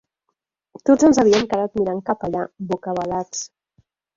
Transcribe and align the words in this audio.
Tots 0.89 1.05
ens 1.09 1.19
havíem 1.25 1.45
quedat 1.53 1.77
mirant 1.81 2.01
cap 2.09 2.27
allà, 2.29 2.45
bocabadats 2.73 3.45